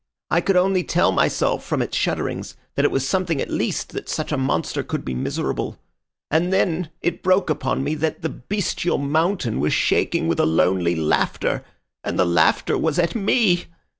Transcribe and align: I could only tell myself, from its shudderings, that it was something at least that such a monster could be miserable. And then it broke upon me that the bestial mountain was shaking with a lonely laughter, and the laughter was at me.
I 0.31 0.41
could 0.41 0.57
only 0.57 0.83
tell 0.83 1.11
myself, 1.11 1.63
from 1.63 1.79
its 1.83 1.95
shudderings, 1.95 2.55
that 2.73 2.85
it 2.85 2.89
was 2.89 3.07
something 3.07 3.39
at 3.39 3.51
least 3.51 3.89
that 3.93 4.09
such 4.09 4.31
a 4.31 4.35
monster 4.35 4.81
could 4.81 5.05
be 5.05 5.13
miserable. 5.13 5.77
And 6.31 6.51
then 6.51 6.89
it 7.03 7.21
broke 7.21 7.51
upon 7.51 7.83
me 7.83 7.93
that 7.93 8.23
the 8.23 8.29
bestial 8.29 8.97
mountain 8.97 9.59
was 9.59 9.73
shaking 9.75 10.27
with 10.27 10.39
a 10.39 10.45
lonely 10.47 10.95
laughter, 10.95 11.63
and 12.03 12.17
the 12.17 12.25
laughter 12.25 12.75
was 12.79 12.97
at 12.97 13.13
me. 13.13 13.65